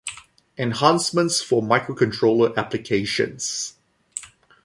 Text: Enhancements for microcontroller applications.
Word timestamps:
Enhancements 0.57 1.43
for 1.43 1.61
microcontroller 1.61 2.57
applications. 2.57 3.75